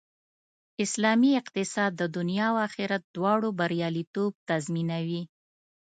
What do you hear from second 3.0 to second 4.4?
دواړو بریالیتوب